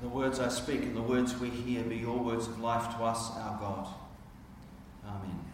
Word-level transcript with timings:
The 0.00 0.08
words 0.08 0.40
I 0.40 0.48
speak 0.48 0.80
and 0.82 0.96
the 0.96 1.02
words 1.02 1.38
we 1.38 1.50
hear 1.50 1.82
be 1.82 1.96
your 1.96 2.18
words 2.18 2.46
of 2.46 2.58
life 2.58 2.96
to 2.96 3.04
us, 3.04 3.32
our 3.36 3.58
God. 3.58 3.86
Amen. 5.06 5.44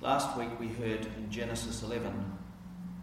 Last 0.00 0.38
week 0.38 0.50
we 0.60 0.68
heard 0.68 1.04
in 1.04 1.28
Genesis 1.28 1.82
11 1.82 2.32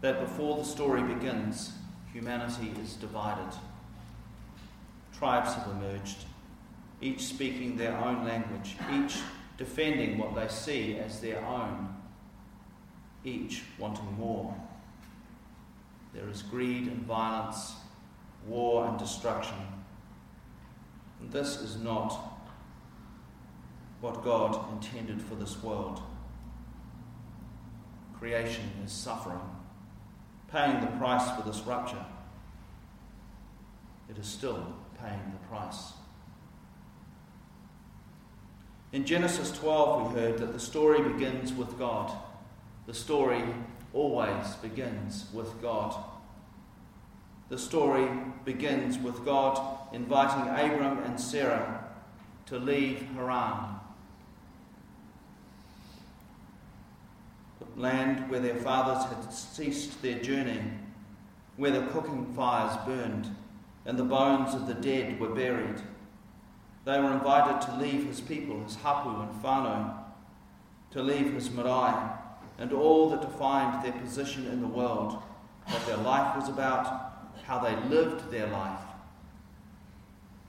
that 0.00 0.20
before 0.20 0.56
the 0.56 0.64
story 0.64 1.02
begins, 1.02 1.72
humanity 2.14 2.72
is 2.82 2.94
divided. 2.94 3.54
Tribes 5.18 5.52
have 5.52 5.68
emerged, 5.68 6.24
each 7.02 7.20
speaking 7.20 7.76
their 7.76 7.94
own 7.98 8.24
language, 8.24 8.76
each 8.90 9.18
defending 9.58 10.16
what 10.16 10.34
they 10.34 10.48
see 10.48 10.96
as 10.96 11.20
their 11.20 11.44
own, 11.44 11.94
each 13.22 13.64
wanting 13.78 14.16
more. 14.18 14.56
There 16.14 16.28
is 16.30 16.40
greed 16.40 16.86
and 16.86 17.02
violence, 17.02 17.74
war 18.46 18.86
and 18.86 18.98
destruction. 18.98 19.56
And 21.20 21.30
this 21.32 21.56
is 21.56 21.76
not 21.76 22.18
what 24.00 24.22
God 24.22 24.72
intended 24.72 25.22
for 25.22 25.34
this 25.34 25.62
world. 25.62 26.02
Creation 28.18 28.70
is 28.84 28.92
suffering, 28.92 29.40
paying 30.50 30.80
the 30.80 30.86
price 30.98 31.30
for 31.30 31.42
this 31.42 31.60
rupture. 31.60 32.04
It 34.10 34.18
is 34.18 34.26
still 34.26 34.74
paying 35.00 35.32
the 35.32 35.48
price. 35.48 35.92
In 38.92 39.04
Genesis 39.04 39.50
12, 39.52 40.12
we 40.12 40.20
heard 40.20 40.38
that 40.38 40.52
the 40.52 40.60
story 40.60 41.02
begins 41.02 41.52
with 41.52 41.78
God. 41.78 42.12
The 42.86 42.94
story 42.94 43.42
always 43.92 44.54
begins 44.56 45.26
with 45.32 45.60
God. 45.60 45.96
The 47.54 47.60
story 47.60 48.08
begins 48.44 48.98
with 48.98 49.24
God 49.24 49.78
inviting 49.92 50.48
Abram 50.48 50.98
and 51.04 51.20
Sarah 51.20 51.84
to 52.46 52.58
leave 52.58 53.06
Haran, 53.14 53.76
the 57.60 57.80
land 57.80 58.28
where 58.28 58.40
their 58.40 58.56
fathers 58.56 59.04
had 59.04 59.32
ceased 59.32 60.02
their 60.02 60.18
journey, 60.18 60.62
where 61.56 61.70
the 61.70 61.86
cooking 61.92 62.26
fires 62.34 62.76
burned 62.84 63.30
and 63.86 63.96
the 63.96 64.02
bones 64.02 64.52
of 64.54 64.66
the 64.66 64.74
dead 64.74 65.20
were 65.20 65.28
buried. 65.28 65.80
They 66.84 66.98
were 66.98 67.12
invited 67.12 67.64
to 67.68 67.76
leave 67.76 68.04
his 68.04 68.20
people, 68.20 68.64
his 68.64 68.74
hapu 68.74 69.10
and 69.10 69.44
whānau, 69.44 69.94
to 70.90 71.00
leave 71.04 71.32
his 71.32 71.52
marae, 71.52 72.18
and 72.58 72.72
all 72.72 73.10
that 73.10 73.20
defined 73.20 73.84
their 73.84 74.00
position 74.00 74.48
in 74.48 74.60
the 74.60 74.66
world, 74.66 75.22
what 75.68 75.86
their 75.86 75.98
life 75.98 76.34
was 76.34 76.48
about, 76.48 77.13
how 77.46 77.58
they 77.58 77.76
lived 77.88 78.30
their 78.30 78.46
life. 78.46 78.80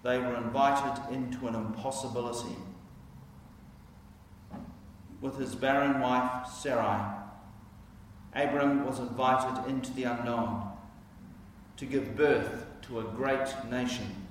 They 0.03 0.17
were 0.17 0.35
invited 0.35 1.13
into 1.13 1.47
an 1.47 1.55
impossibility. 1.55 2.55
With 5.21 5.38
his 5.38 5.55
barren 5.55 5.99
wife 5.99 6.47
Sarai, 6.47 7.01
Abram 8.33 8.85
was 8.85 8.99
invited 8.99 9.69
into 9.69 9.91
the 9.93 10.03
unknown 10.03 10.71
to 11.77 11.85
give 11.85 12.16
birth 12.16 12.66
to 12.83 12.99
a 12.99 13.03
great 13.03 13.47
nation, 13.69 14.27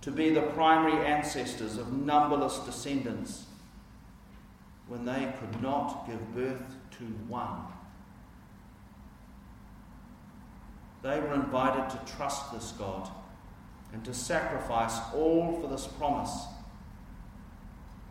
to 0.00 0.10
be 0.10 0.30
the 0.30 0.42
primary 0.42 1.06
ancestors 1.06 1.76
of 1.76 1.92
numberless 1.92 2.58
descendants 2.60 3.44
when 4.88 5.04
they 5.04 5.32
could 5.38 5.62
not 5.62 6.06
give 6.06 6.34
birth 6.34 6.74
to 6.98 7.04
one. 7.28 7.60
They 11.02 11.20
were 11.20 11.34
invited 11.34 11.90
to 11.90 12.12
trust 12.12 12.52
this 12.52 12.72
God 12.72 13.08
and 13.92 14.04
to 14.04 14.12
sacrifice 14.12 14.98
all 15.14 15.58
for 15.60 15.68
this 15.68 15.86
promise. 15.86 16.46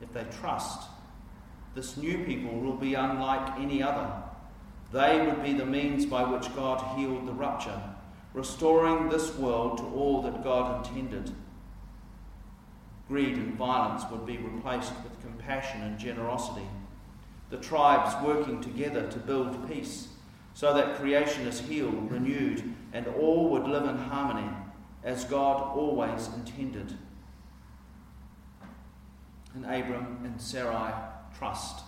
If 0.02 0.14
they 0.14 0.26
trust, 0.40 0.88
this 1.76 1.98
new 1.98 2.24
people 2.24 2.60
will 2.60 2.76
be 2.76 2.94
unlike 2.94 3.60
any 3.60 3.84
other. 3.84 4.12
They 4.92 5.26
would 5.26 5.44
be 5.44 5.54
the 5.54 5.66
means 5.66 6.06
by 6.06 6.24
which 6.24 6.56
God 6.56 6.98
healed 6.98 7.28
the 7.28 7.34
rupture, 7.34 7.82
restoring 8.34 9.10
this 9.10 9.36
world 9.36 9.78
to 9.80 9.84
all 9.84 10.22
that 10.24 10.44
God 10.44 10.88
intended. 10.88 11.34
Greed 13.08 13.38
and 13.38 13.56
violence 13.56 14.04
would 14.12 14.26
be 14.26 14.38
replaced 14.38 14.94
with 15.04 15.22
compassion 15.22 15.82
and 15.82 16.00
generosity 16.00 16.68
the 17.50 17.58
tribes 17.58 18.14
working 18.26 18.62
together 18.62 19.10
to 19.10 19.20
build 19.20 19.70
peace, 19.70 20.10
so 20.58 20.74
that 20.74 20.96
creation 20.96 21.46
is 21.46 21.60
healed, 21.60 22.12
renewed, 22.12 22.64
and 22.92 23.06
all 23.06 23.52
would 23.52 23.66
live 23.66 23.88
in 23.88 23.96
harmony 23.96 24.50
as 25.04 25.24
God 25.24 25.78
always 25.78 26.30
intended. 26.30 26.98
And 29.54 29.66
Abram 29.66 30.18
and 30.24 30.42
Sarai 30.42 30.94
trust. 31.38 31.82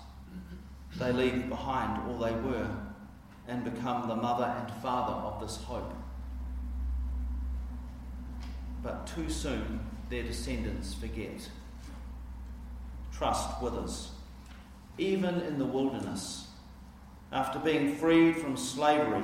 They 0.99 1.11
leave 1.11 1.49
behind 1.49 2.07
all 2.07 2.19
they 2.19 2.31
were 2.31 2.69
and 3.47 3.63
become 3.63 4.07
the 4.07 4.15
mother 4.15 4.45
and 4.45 4.71
father 4.83 5.13
of 5.13 5.41
this 5.41 5.57
hope. 5.63 5.91
But 8.83 9.07
too 9.07 9.31
soon 9.31 9.79
their 10.11 10.21
descendants 10.21 10.93
forget. 10.93 11.49
Trust 13.11 13.63
withers 13.63 14.11
even 14.99 15.41
in 15.41 15.57
the 15.57 15.65
wilderness. 15.65 16.48
After 17.31 17.59
being 17.59 17.95
freed 17.95 18.37
from 18.37 18.57
slavery, 18.57 19.23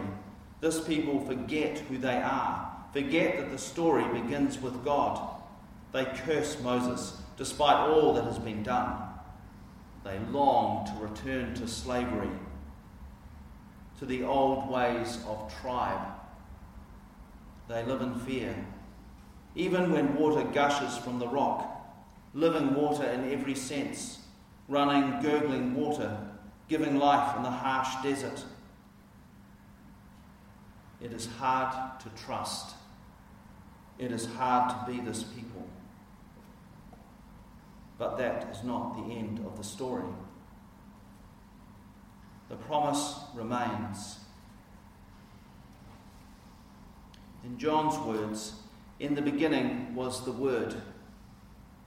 this 0.61 0.83
people 0.83 1.19
forget 1.25 1.79
who 1.79 1.97
they 1.97 2.17
are, 2.17 2.71
forget 2.93 3.38
that 3.38 3.51
the 3.51 3.57
story 3.57 4.05
begins 4.19 4.61
with 4.61 4.85
God. 4.85 5.41
They 5.91 6.05
curse 6.05 6.59
Moses 6.61 7.21
despite 7.38 7.89
all 7.89 8.13
that 8.13 8.25
has 8.25 8.39
been 8.39 8.63
done. 8.63 8.95
They 10.03 10.19
long 10.31 10.85
to 10.85 10.93
return 11.03 11.55
to 11.55 11.67
slavery, 11.67 12.29
to 13.99 14.05
the 14.05 14.23
old 14.23 14.69
ways 14.69 15.19
of 15.27 15.53
tribe. 15.61 16.07
They 17.67 17.83
live 17.83 18.01
in 18.01 18.16
fear. 18.19 18.55
Even 19.55 19.91
when 19.91 20.16
water 20.16 20.43
gushes 20.43 20.97
from 20.97 21.17
the 21.17 21.27
rock, 21.27 21.72
living 22.33 22.75
water 22.75 23.05
in 23.05 23.31
every 23.31 23.55
sense, 23.55 24.19
running, 24.67 25.22
gurgling 25.22 25.73
water, 25.73 26.17
giving 26.67 26.97
life 26.97 27.35
in 27.37 27.43
the 27.43 27.49
harsh 27.49 28.03
desert. 28.03 28.43
It 31.01 31.13
is 31.13 31.27
hard 31.37 31.99
to 32.01 32.09
trust. 32.09 32.75
It 33.97 34.11
is 34.11 34.25
hard 34.25 34.69
to 34.69 34.91
be 34.91 34.99
this 34.99 35.23
people. 35.23 35.67
But 37.97 38.17
that 38.17 38.49
is 38.51 38.63
not 38.63 38.95
the 38.95 39.13
end 39.13 39.39
of 39.45 39.57
the 39.57 39.63
story. 39.63 40.03
The 42.49 42.55
promise 42.55 43.15
remains. 43.33 44.19
In 47.43 47.57
John's 47.57 47.97
words, 47.99 48.53
in 48.99 49.15
the 49.15 49.21
beginning 49.21 49.93
was 49.95 50.25
the 50.25 50.31
Word 50.31 50.75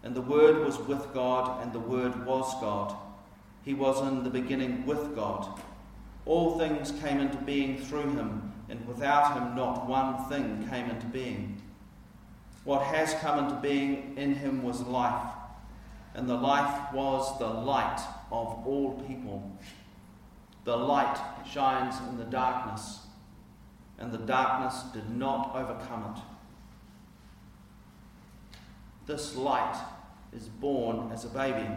and 0.02 0.14
the 0.14 0.22
Word 0.22 0.64
was 0.64 0.78
with 0.78 1.12
God, 1.12 1.62
and 1.62 1.72
the 1.72 1.80
Word 1.80 2.24
was 2.24 2.52
God. 2.60 2.94
He 3.68 3.74
was 3.74 4.00
in 4.00 4.24
the 4.24 4.30
beginning 4.30 4.86
with 4.86 5.14
God. 5.14 5.60
All 6.24 6.58
things 6.58 6.90
came 7.02 7.20
into 7.20 7.36
being 7.36 7.76
through 7.76 8.12
him, 8.12 8.50
and 8.70 8.88
without 8.88 9.34
him 9.34 9.54
not 9.54 9.86
one 9.86 10.24
thing 10.30 10.66
came 10.70 10.88
into 10.88 11.04
being. 11.08 11.60
What 12.64 12.80
has 12.80 13.12
come 13.20 13.44
into 13.44 13.56
being 13.56 14.16
in 14.16 14.36
him 14.36 14.62
was 14.62 14.80
life, 14.80 15.34
and 16.14 16.26
the 16.26 16.34
life 16.34 16.94
was 16.94 17.38
the 17.38 17.46
light 17.46 18.00
of 18.32 18.66
all 18.66 19.04
people. 19.06 19.52
The 20.64 20.74
light 20.74 21.18
shines 21.46 21.94
in 22.08 22.16
the 22.16 22.24
darkness, 22.24 23.00
and 23.98 24.10
the 24.10 24.16
darkness 24.16 24.82
did 24.94 25.10
not 25.10 25.54
overcome 25.54 26.14
it. 26.16 26.22
This 29.04 29.36
light 29.36 29.76
is 30.32 30.48
born 30.48 31.12
as 31.12 31.26
a 31.26 31.28
baby, 31.28 31.68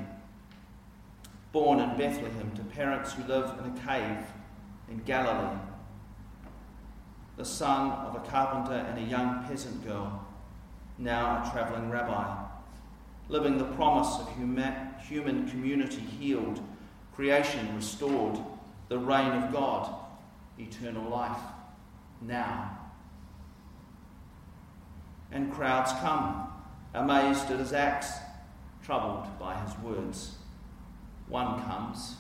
born 1.52 1.80
in 1.80 1.98
Bethlehem 1.98 2.52
to 2.56 2.64
parents 2.64 3.14
who 3.14 3.24
live 3.24 3.52
in 3.60 3.66
a 3.72 3.80
cave 3.80 4.26
in 4.90 5.00
Galilee, 5.00 5.58
the 7.38 7.46
son 7.46 7.92
of 7.92 8.16
a 8.16 8.30
carpenter 8.30 8.86
and 8.90 8.98
a 9.00 9.10
young 9.10 9.44
peasant 9.46 9.86
girl, 9.86 10.26
now 10.98 11.44
a 11.44 11.52
travelling 11.52 11.90
rabbi, 11.90 12.38
living 13.30 13.58
the 13.58 13.64
promise 13.64 14.20
of 14.20 14.30
human 15.08 15.50
community 15.50 16.02
healed, 16.02 16.62
creation 17.16 17.76
restored, 17.76 18.38
the 18.90 18.98
reign 18.98 19.32
of 19.32 19.52
God, 19.52 19.94
eternal 20.60 21.10
life, 21.10 21.40
now. 22.22 22.78
And 25.32 25.52
crowds 25.52 25.92
come 26.02 26.50
amazed 26.94 27.50
at 27.50 27.60
his 27.60 27.74
acts, 27.74 28.12
troubled 28.84 29.28
by 29.40 29.58
his 29.62 29.78
words. 29.80 30.36
One 31.32 31.64
comes, 31.64 32.18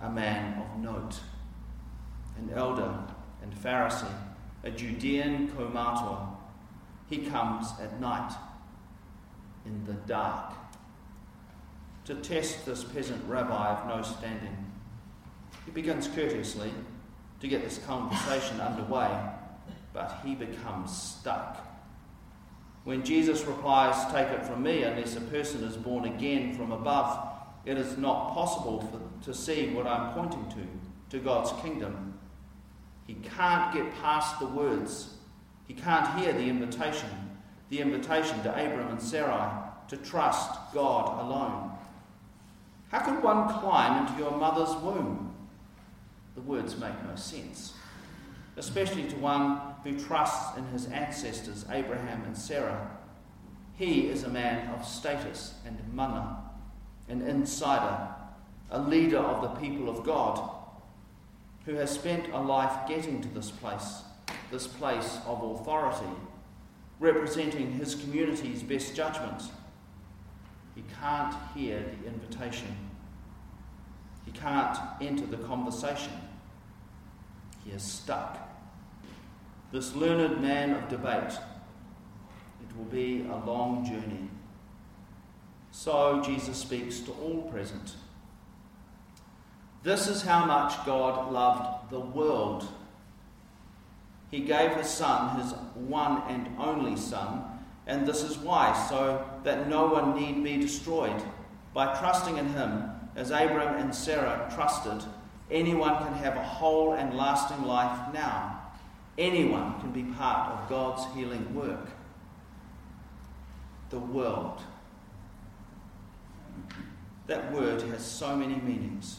a 0.00 0.10
man 0.10 0.60
of 0.60 0.82
note, 0.82 1.20
an 2.36 2.50
elder 2.52 2.92
and 3.40 3.54
Pharisee, 3.54 4.12
a 4.64 4.70
Judean 4.72 5.46
kaumatua. 5.46 6.26
He 7.08 7.18
comes 7.18 7.68
at 7.80 8.00
night, 8.00 8.34
in 9.64 9.84
the 9.84 9.92
dark, 9.92 10.54
to 12.06 12.16
test 12.16 12.66
this 12.66 12.82
peasant 12.82 13.22
rabbi 13.28 13.68
of 13.68 13.86
no 13.86 14.02
standing. 14.02 14.72
He 15.64 15.70
begins 15.70 16.08
courteously 16.08 16.72
to 17.38 17.46
get 17.46 17.62
this 17.62 17.78
conversation 17.86 18.60
underway, 18.60 19.08
but 19.92 20.18
he 20.24 20.34
becomes 20.34 20.90
stuck. 20.90 21.64
When 22.84 23.04
Jesus 23.04 23.44
replies, 23.44 24.12
Take 24.12 24.28
it 24.28 24.44
from 24.44 24.62
me, 24.62 24.82
unless 24.82 25.16
a 25.16 25.20
person 25.20 25.62
is 25.64 25.76
born 25.76 26.04
again 26.04 26.54
from 26.54 26.72
above, 26.72 27.28
it 27.64 27.78
is 27.78 27.96
not 27.96 28.34
possible 28.34 28.80
for, 28.80 29.24
to 29.24 29.34
see 29.34 29.68
what 29.68 29.86
I'm 29.86 30.12
pointing 30.14 30.44
to, 30.50 31.16
to 31.16 31.22
God's 31.22 31.52
kingdom. 31.62 32.18
He 33.06 33.14
can't 33.14 33.72
get 33.72 33.94
past 34.02 34.40
the 34.40 34.46
words. 34.46 35.14
He 35.68 35.74
can't 35.74 36.18
hear 36.18 36.32
the 36.32 36.48
invitation, 36.48 37.08
the 37.70 37.80
invitation 37.80 38.42
to 38.42 38.50
Abram 38.50 38.88
and 38.88 39.00
Sarai 39.00 39.50
to 39.88 39.96
trust 39.98 40.58
God 40.74 41.20
alone. 41.20 41.70
How 42.88 43.00
can 43.00 43.22
one 43.22 43.48
climb 43.60 44.06
into 44.06 44.18
your 44.18 44.36
mother's 44.36 44.74
womb? 44.82 45.34
The 46.34 46.40
words 46.40 46.78
make 46.78 46.94
no 47.06 47.14
sense, 47.14 47.74
especially 48.56 49.04
to 49.04 49.16
one 49.16 49.71
who 49.84 49.98
trusts 49.98 50.56
in 50.56 50.64
his 50.66 50.86
ancestors, 50.86 51.64
Abraham 51.70 52.22
and 52.24 52.36
Sarah. 52.36 52.90
He 53.74 54.08
is 54.08 54.22
a 54.22 54.28
man 54.28 54.68
of 54.70 54.86
status 54.86 55.54
and 55.66 55.78
mana, 55.92 56.38
an 57.08 57.22
insider, 57.22 58.08
a 58.70 58.80
leader 58.80 59.18
of 59.18 59.42
the 59.42 59.60
people 59.60 59.88
of 59.88 60.04
God, 60.04 60.50
who 61.64 61.74
has 61.74 61.90
spent 61.90 62.32
a 62.32 62.40
life 62.40 62.88
getting 62.88 63.20
to 63.22 63.28
this 63.28 63.50
place, 63.50 64.02
this 64.50 64.66
place 64.66 65.18
of 65.26 65.42
authority, 65.42 66.10
representing 67.00 67.72
his 67.72 67.94
community's 67.94 68.62
best 68.62 68.94
judgment. 68.94 69.42
He 70.74 70.84
can't 71.00 71.34
hear 71.54 71.80
the 71.80 72.08
invitation. 72.08 72.74
He 74.24 74.32
can't 74.32 74.78
enter 75.00 75.26
the 75.26 75.38
conversation. 75.38 76.12
He 77.64 77.72
is 77.72 77.82
stuck 77.82 78.38
this 79.72 79.94
learned 79.94 80.42
man 80.42 80.72
of 80.72 80.88
debate. 80.88 81.32
It 82.60 82.76
will 82.76 82.84
be 82.84 83.26
a 83.30 83.36
long 83.46 83.84
journey. 83.84 84.28
So 85.70 86.22
Jesus 86.22 86.58
speaks 86.58 87.00
to 87.00 87.12
all 87.12 87.50
present. 87.50 87.96
This 89.82 90.06
is 90.06 90.22
how 90.22 90.44
much 90.44 90.84
God 90.84 91.32
loved 91.32 91.90
the 91.90 92.00
world. 92.00 92.68
He 94.30 94.40
gave 94.40 94.76
his 94.76 94.88
Son, 94.88 95.40
his 95.40 95.52
one 95.74 96.22
and 96.28 96.48
only 96.58 96.96
Son, 96.96 97.42
and 97.86 98.06
this 98.06 98.22
is 98.22 98.38
why, 98.38 98.72
so 98.88 99.26
that 99.42 99.68
no 99.68 99.86
one 99.86 100.14
need 100.14 100.44
be 100.44 100.56
destroyed. 100.58 101.22
By 101.74 101.98
trusting 101.98 102.36
in 102.36 102.48
him, 102.50 102.84
as 103.16 103.30
Abram 103.30 103.76
and 103.80 103.94
Sarah 103.94 104.50
trusted, 104.54 105.02
anyone 105.50 105.96
can 105.98 106.14
have 106.14 106.36
a 106.36 106.42
whole 106.42 106.92
and 106.92 107.16
lasting 107.16 107.64
life 107.64 108.12
now. 108.14 108.61
Anyone 109.18 109.78
can 109.80 109.92
be 109.92 110.04
part 110.04 110.50
of 110.52 110.68
God's 110.68 111.14
healing 111.14 111.54
work. 111.54 111.90
The 113.90 113.98
world. 113.98 114.62
That 117.26 117.52
word 117.52 117.82
has 117.82 118.04
so 118.04 118.34
many 118.36 118.56
meanings, 118.56 119.18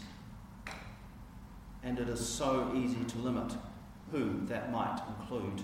and 1.84 2.00
it 2.00 2.10
is 2.10 2.28
so 2.28 2.72
easy 2.76 3.04
to 3.06 3.18
limit 3.20 3.54
who 4.12 4.42
that 4.48 4.72
might 4.72 5.00
include. 5.20 5.62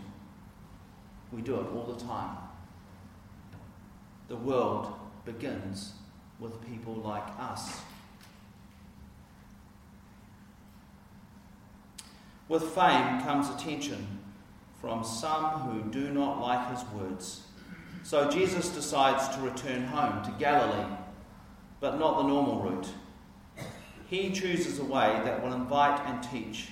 We 1.31 1.41
do 1.41 1.55
it 1.59 1.67
all 1.73 1.83
the 1.83 2.03
time. 2.03 2.37
The 4.27 4.35
world 4.35 4.93
begins 5.25 5.93
with 6.39 6.65
people 6.65 6.95
like 6.95 7.27
us. 7.39 7.81
With 12.49 12.63
fame 12.63 13.21
comes 13.21 13.47
attention 13.49 14.19
from 14.81 15.03
some 15.03 15.45
who 15.45 15.89
do 15.89 16.09
not 16.09 16.41
like 16.41 16.75
his 16.75 16.83
words. 16.89 17.43
So 18.03 18.29
Jesus 18.29 18.69
decides 18.69 19.27
to 19.35 19.41
return 19.41 19.85
home 19.85 20.23
to 20.23 20.31
Galilee, 20.39 20.95
but 21.79 21.99
not 21.99 22.17
the 22.17 22.27
normal 22.27 22.61
route. 22.61 22.87
He 24.07 24.31
chooses 24.31 24.79
a 24.79 24.83
way 24.83 25.21
that 25.23 25.43
will 25.43 25.53
invite 25.53 25.99
and 26.07 26.23
teach. 26.23 26.69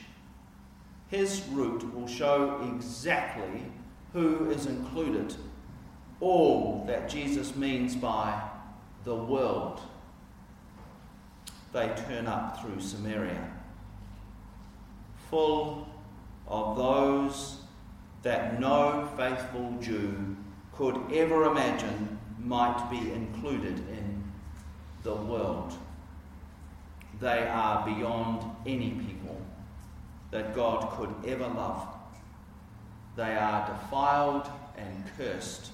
His 1.10 1.44
route 1.52 1.94
will 1.94 2.08
show 2.08 2.60
exactly 2.74 3.66
who 4.14 4.50
is 4.50 4.66
included, 4.66 5.36
all 6.20 6.84
that 6.88 7.08
Jesus 7.08 7.56
means 7.56 7.96
by 7.96 8.42
the 9.04 9.16
world. 9.16 9.80
They 11.72 11.94
turn 12.08 12.26
up 12.26 12.60
through 12.62 12.80
Samaria, 12.80 13.52
full 15.30 15.88
of 16.48 16.78
those 16.78 17.58
that 18.24 18.60
no 18.60 19.10
faithful 19.18 19.76
Jew 19.82 20.36
could 20.74 21.00
ever 21.14 21.46
imagine 21.46 22.20
might 22.40 22.88
be 22.90 23.12
included 23.12 23.80
in 23.90 24.24
the 25.04 25.16
world. 25.16 25.74
They 27.20 27.48
are 27.48 27.86
beyond 27.86 28.44
any 28.66 28.92
people 28.92 29.42
that 30.32 30.56
God 30.56 30.92
could 30.92 31.14
ever 31.26 31.48
love. 31.48 31.88
They 33.16 33.36
are 33.36 33.68
defiled 33.68 34.50
and 34.78 35.04
cursed. 35.18 35.72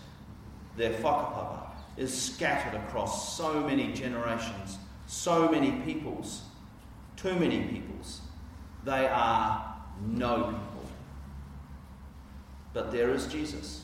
Their 0.77 0.93
whakapapa 0.93 1.67
is 1.97 2.19
scattered 2.19 2.79
across 2.79 3.37
so 3.37 3.61
many 3.61 3.91
generations, 3.93 4.77
so 5.07 5.49
many 5.49 5.71
peoples, 5.81 6.43
too 7.17 7.35
many 7.35 7.61
peoples. 7.63 8.21
They 8.85 9.07
are 9.07 9.75
no 10.05 10.43
people. 10.43 10.85
But 12.73 12.91
there 12.91 13.11
is 13.11 13.27
Jesus 13.27 13.83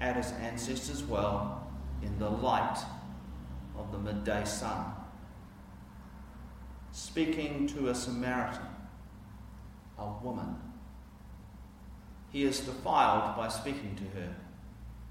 at 0.00 0.16
his 0.16 0.30
ancestors' 0.32 1.02
well 1.02 1.66
in 2.02 2.18
the 2.18 2.30
light 2.30 2.78
of 3.76 3.90
the 3.90 3.98
midday 3.98 4.44
sun, 4.44 4.84
speaking 6.92 7.66
to 7.68 7.88
a 7.88 7.94
Samaritan, 7.94 8.66
a 9.98 10.12
woman. 10.22 10.56
He 12.30 12.44
is 12.44 12.60
defiled 12.60 13.36
by 13.36 13.48
speaking 13.48 13.96
to 13.96 14.18
her. 14.20 14.36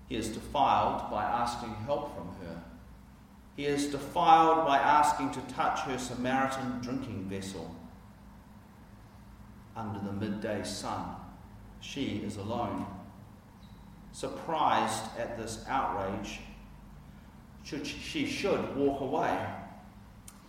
He 0.07 0.15
is 0.15 0.29
defiled 0.29 1.11
by 1.11 1.23
asking 1.23 1.73
help 1.85 2.15
from 2.15 2.27
her. 2.45 2.61
He 3.57 3.65
is 3.65 3.87
defiled 3.87 4.65
by 4.65 4.77
asking 4.77 5.31
to 5.31 5.41
touch 5.53 5.79
her 5.81 5.97
Samaritan 5.97 6.79
drinking 6.81 7.25
vessel 7.27 7.75
under 9.77 9.99
the 9.99 10.11
midday 10.11 10.63
sun 10.63 11.15
she 11.79 12.21
is 12.25 12.37
alone. 12.37 12.85
Surprised 14.11 15.03
at 15.17 15.37
this 15.37 15.63
outrage, 15.67 16.39
should, 17.63 17.85
she 17.85 18.25
should 18.25 18.75
walk 18.75 19.01
away, 19.01 19.45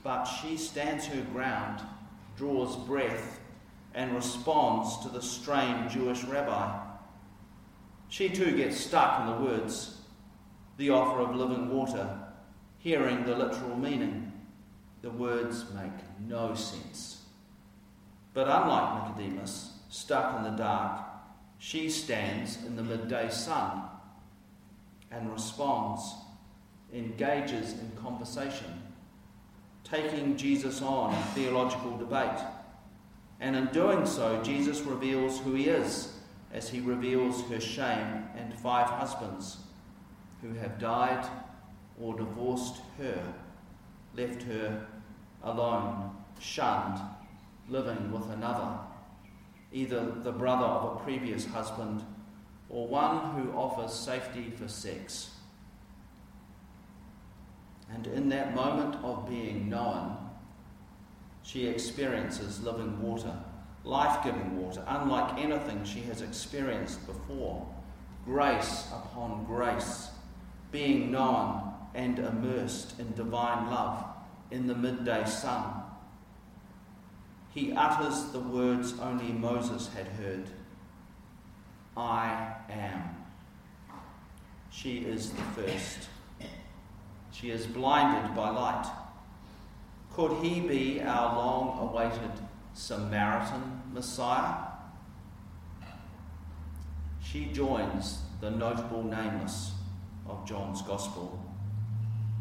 but 0.03 0.25
she 0.25 0.57
stands 0.57 1.07
her 1.07 1.21
ground, 1.33 1.81
draws 2.37 2.77
breath, 2.77 3.41
and 3.95 4.15
responds 4.15 4.99
to 5.01 5.09
the 5.09 5.21
strange 5.21 5.93
Jewish 5.93 6.23
rabbi. 6.25 6.79
She 8.09 8.29
too 8.29 8.57
gets 8.57 8.79
stuck 8.79 9.21
in 9.21 9.27
the 9.27 9.51
words, 9.51 10.01
the 10.77 10.91
offer 10.91 11.21
of 11.21 11.35
living 11.35 11.69
water, 11.69 12.19
hearing 12.79 13.25
the 13.25 13.37
literal 13.37 13.77
meaning. 13.77 14.33
The 15.03 15.11
words 15.11 15.65
make 15.75 15.93
no 16.27 16.55
sense. 16.55 17.18
But 18.35 18.49
unlike 18.49 19.17
Nicodemus, 19.17 19.73
stuck 19.89 20.37
in 20.37 20.45
the 20.45 20.57
dark, 20.57 21.01
she 21.59 21.91
stands 21.91 22.59
in 22.65 22.77
the 22.77 22.83
midday 22.83 23.31
sun 23.31 23.83
and 25.11 25.33
responds, 25.33 26.15
engages 26.93 27.73
in 27.73 27.91
conversation, 28.01 28.83
taking 29.85 30.37
Jesus 30.37 30.81
on 30.83 31.15
in 31.15 31.23
theological 31.35 31.97
debate. 31.97 32.41
And 33.41 33.57
in 33.57 33.67
doing 33.67 34.07
so, 34.07 34.43
Jesus 34.43 34.81
reveals 34.81 35.39
who 35.41 35.55
he 35.55 35.69
is 35.69 36.15
as 36.53 36.69
he 36.69 36.81
reveals 36.81 37.43
her 37.49 37.61
shame 37.61 38.25
and 38.37 38.55
five 38.55 38.89
husbands 38.89 39.59
who 40.43 40.55
have 40.55 40.79
died 40.79 41.27
or 42.01 42.17
divorced 42.17 42.77
her, 42.99 43.35
left 44.17 44.43
her 44.43 44.87
alone, 45.43 46.11
shunned, 46.41 47.01
living 47.69 48.13
with 48.13 48.31
another 48.31 48.79
either 49.71 50.13
the 50.23 50.33
brother 50.33 50.65
of 50.65 50.97
a 50.97 51.05
previous 51.05 51.45
husband 51.45 52.03
or 52.71 52.89
one 52.89 53.35
who 53.35 53.53
offers 53.53 53.93
safety 53.93 54.51
for 54.57 54.67
sex. 54.67 55.31
And 57.93 58.07
in 58.07 58.31
that 58.31 58.55
moment 58.55 58.97
of 59.05 59.29
being 59.29 59.69
known, 59.69 60.17
she 61.43 61.67
experiences 61.67 62.63
living 62.63 63.03
water 63.03 63.35
life 63.89 64.23
giving 64.23 64.63
water, 64.63 64.83
unlike 64.87 65.39
anything 65.39 65.83
she 65.85 66.01
has 66.01 66.21
experienced 66.21 67.05
before. 67.07 67.67
Grace 68.25 68.87
upon 68.93 69.45
grace, 69.47 70.11
being 70.71 71.11
known 71.11 71.73
and 71.95 72.19
immersed 72.19 72.99
in 73.01 73.13
divine 73.15 73.71
love 73.71 74.05
in 74.51 74.67
the 74.67 74.75
midday 74.75 75.25
sun. 75.25 75.83
He 77.51 77.73
utters 77.73 78.25
the 78.33 78.41
words 78.41 78.95
only 79.01 79.33
Moses 79.33 79.89
had 79.95 80.07
heard 80.07 80.49
I 81.97 82.55
am. 82.71 83.17
She 84.71 84.99
is 84.99 85.31
the 85.31 85.43
first. 85.43 86.09
She 87.33 87.51
is 87.51 87.67
blinded 87.67 88.35
by 88.37 88.51
light. 88.51 88.87
Could 90.13 90.43
he 90.43 90.61
be 90.61 91.01
our 91.03 91.37
long 91.37 91.79
awaited 91.89 92.31
Samaritan 92.75 93.83
Messiah? 93.93 94.67
She 97.21 97.47
joins 97.47 98.23
the 98.41 98.51
notable 98.51 99.03
nameless 99.03 99.73
of 100.29 100.47
John's 100.47 100.83
Gospel, 100.83 101.45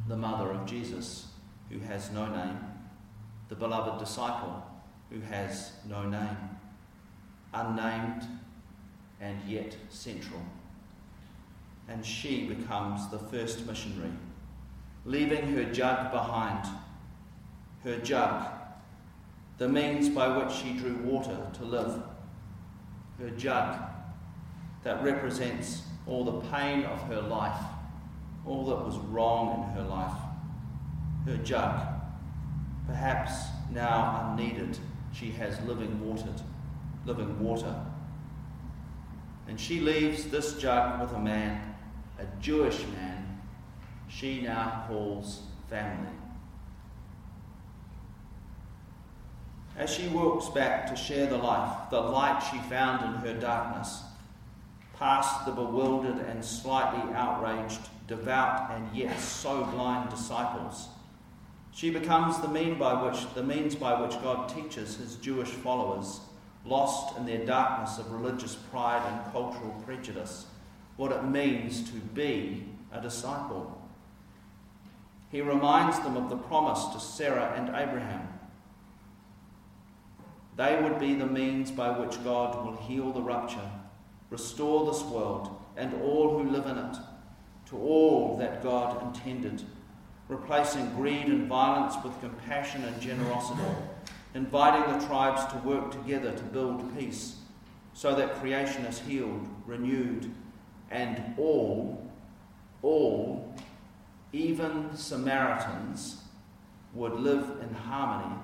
the 0.07 0.17
mother 0.17 0.51
of 0.51 0.65
Jesus, 0.65 1.27
who 1.69 1.79
has 1.79 2.11
no 2.11 2.27
name, 2.27 2.59
the 3.49 3.55
beloved 3.55 3.99
disciple, 3.99 4.63
who 5.09 5.19
has 5.21 5.71
no 5.87 6.03
name, 6.03 6.37
unnamed 7.53 8.23
and 9.21 9.41
yet 9.47 9.75
central. 9.89 10.41
And 11.87 12.05
she 12.05 12.45
becomes 12.45 13.09
the 13.09 13.19
first 13.19 13.65
missionary, 13.65 14.11
leaving 15.05 15.53
her 15.55 15.63
jug 15.63 16.11
behind, 16.11 16.67
her 17.83 17.97
jug, 17.99 18.45
the 19.57 19.69
means 19.69 20.09
by 20.09 20.37
which 20.37 20.53
she 20.53 20.73
drew 20.73 20.97
water 20.97 21.37
to 21.53 21.63
live, 21.63 22.03
her 23.19 23.29
jug 23.31 23.79
that 24.83 25.03
represents 25.03 25.81
all 26.05 26.23
the 26.23 26.47
pain 26.49 26.83
of 26.83 27.01
her 27.03 27.21
life, 27.21 27.59
all 28.45 28.65
that 28.65 28.85
was 28.85 28.97
wrong 28.97 29.63
in 29.63 29.75
her 29.75 29.89
life, 29.89 30.17
her 31.25 31.37
jug, 31.43 31.79
perhaps 32.85 33.47
now 33.73 34.31
unneeded, 34.31 34.77
she 35.13 35.31
has 35.31 35.59
living 35.61 35.99
water, 36.07 36.33
living 37.05 37.39
water 37.39 37.75
and 39.47 39.59
she 39.59 39.79
leaves 39.79 40.25
this 40.25 40.57
jug 40.57 40.99
with 40.99 41.11
a 41.13 41.19
man, 41.19 41.75
a 42.19 42.25
Jewish 42.41 42.85
man, 42.87 43.39
she 44.09 44.41
now 44.41 44.85
calls 44.87 45.41
family. 45.69 46.11
As 49.77 49.89
she 49.89 50.07
walks 50.09 50.49
back 50.49 50.87
to 50.87 50.95
share 50.95 51.27
the 51.27 51.37
life, 51.37 51.89
the 51.91 52.01
light 52.01 52.41
she 52.51 52.57
found 52.69 53.05
in 53.05 53.21
her 53.21 53.39
darkness, 53.39 54.03
past 54.97 55.45
the 55.45 55.51
bewildered 55.51 56.17
and 56.27 56.43
slightly 56.43 57.13
outraged, 57.13 57.79
devout 58.07 58.71
and 58.71 58.97
yet 58.97 59.17
so 59.19 59.63
blind 59.65 60.09
disciples, 60.09 60.87
she 61.77 61.91
becomes 61.91 62.39
the 62.39 62.47
mean 62.47 62.79
by 62.79 63.03
which 63.03 63.31
the 63.35 63.43
means 63.43 63.75
by 63.75 64.01
which 64.01 64.19
God 64.23 64.49
teaches 64.49 64.95
his 64.95 65.15
Jewish 65.17 65.49
followers 65.49 66.21
lost 66.65 67.15
in 67.17 67.25
their 67.27 67.45
darkness 67.45 67.99
of 67.99 68.11
religious 68.11 68.55
pride 68.55 69.03
and 69.05 69.31
cultural 69.31 69.79
prejudice, 69.85 70.47
what 70.95 71.11
it 71.11 71.23
means 71.23 71.87
to 71.91 71.97
be 71.97 72.65
a 72.91 72.99
disciple. 72.99 73.79
He 75.31 75.41
reminds 75.41 75.99
them 75.99 76.17
of 76.17 76.31
the 76.31 76.37
promise 76.37 76.83
to 76.93 76.99
Sarah 76.99 77.53
and 77.55 77.69
Abraham. 77.69 78.27
They 80.55 80.81
would 80.81 80.99
be 80.99 81.13
the 81.13 81.27
means 81.27 81.69
by 81.69 81.91
which 81.91 82.23
God 82.23 82.65
will 82.65 82.77
heal 82.77 83.11
the 83.11 83.21
rupture, 83.21 83.69
restore 84.31 84.91
this 84.91 85.03
world 85.03 85.55
and 85.75 85.93
all 86.01 86.39
who 86.39 86.49
live 86.49 86.65
in 86.65 86.79
it 86.79 86.97
to 87.67 87.77
all 87.77 88.35
that 88.37 88.63
God 88.63 89.03
intended, 89.03 89.61
replacing 90.27 90.93
greed 90.95 91.25
and 91.25 91.47
violence 91.47 91.95
with 92.03 92.19
compassion 92.19 92.83
and 92.83 93.01
generosity 93.01 93.61
inviting 94.33 94.99
the 94.99 95.05
tribes 95.05 95.45
to 95.51 95.57
work 95.59 95.91
together 95.91 96.31
to 96.31 96.43
build 96.43 96.97
peace 96.97 97.37
so 97.93 98.13
that 98.13 98.35
creation 98.35 98.85
is 98.85 98.99
healed, 98.99 99.47
renewed, 99.65 100.31
and 100.91 101.33
all, 101.37 102.11
all, 102.83 103.55
even 104.31 104.95
Samaritans, 104.95 106.21
would 106.93 107.13
live 107.13 107.57
in 107.61 107.73
harmony 107.73 108.35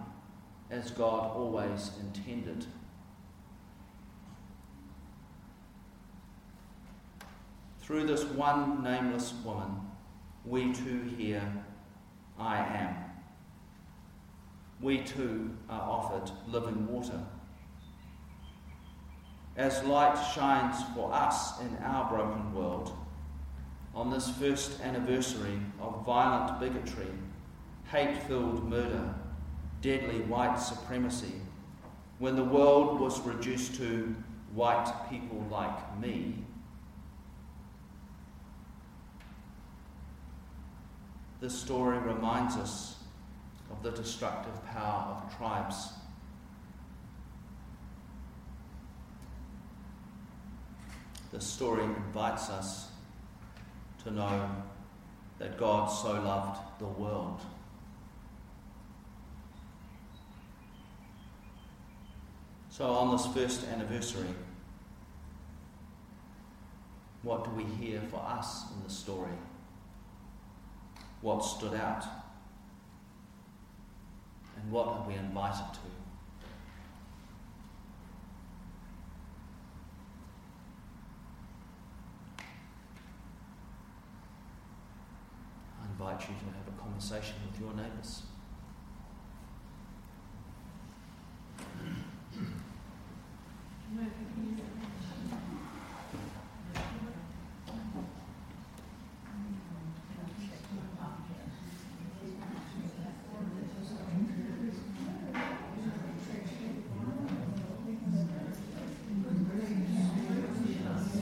as 0.72 0.90
God 0.92 1.36
always 1.36 1.92
intended. 2.00 2.66
Through 7.80 8.08
this 8.08 8.24
one 8.24 8.82
nameless 8.82 9.34
woman, 9.46 9.82
we 10.46 10.74
too 10.74 11.02
hear, 11.18 11.44
I 12.40 12.58
am 12.58 13.04
we 14.84 14.98
too 15.00 15.50
are 15.70 15.82
offered 15.82 16.30
living 16.48 16.86
water. 16.88 17.20
As 19.56 19.82
light 19.86 20.16
shines 20.36 20.75
for 20.94 21.12
us 21.13 21.62
in 21.62 21.78
our 21.78 22.10
broken 22.10 22.54
world, 22.54 22.92
on 23.96 24.12
this 24.12 24.30
first 24.32 24.82
anniversary 24.82 25.58
of 25.80 26.06
violent 26.06 26.60
bigotry, 26.60 27.08
hate 27.92 28.22
filled 28.24 28.70
murder, 28.70 29.13
deadly 29.82 30.20
white 30.22 30.58
supremacy, 30.58 31.34
when 32.20 32.36
the 32.36 32.44
world 32.44 33.00
was 33.00 33.22
reduced 33.22 33.75
to 33.75 34.13
white 34.54 34.92
people 35.10 35.46
like 35.50 36.00
me, 36.02 36.36
this 41.44 41.60
story 41.60 41.98
reminds 41.98 42.56
us 42.56 42.96
of 43.70 43.84
the 43.84 43.92
destructive 43.92 44.66
power 44.68 45.18
of 45.18 45.38
tribes. 45.38 45.90
The 51.34 51.42
story 51.42 51.84
invites 51.84 52.50
us 52.50 52.92
to 54.06 54.12
know 54.12 54.50
that 55.38 55.58
God 55.58 55.88
so 55.88 56.14
loved 56.14 56.62
the 56.80 56.86
world. 56.86 57.42
So, 62.70 62.86
on 62.86 63.12
this 63.12 63.28
first 63.36 63.68
anniversary, 63.68 64.34
what 67.22 67.44
do 67.44 67.50
we 67.50 67.66
hear 67.86 68.00
for 68.10 68.22
us 68.22 68.64
in 68.78 68.82
the 68.82 68.90
story? 68.90 69.36
What 71.24 71.39
stood 71.39 71.74
out? 71.75 72.06
And 74.58 74.70
what 74.70 74.88
are 74.88 75.08
we 75.08 75.13
invited 75.13 75.74
to? 75.74 75.80
I 85.82 85.86
invite 85.89 86.20
you 86.27 86.36
to 86.36 86.58
have 86.58 86.68
a 86.68 86.82
conversation 86.82 87.36
with 87.50 87.58
your 87.58 87.74
neighbours. 87.74 88.24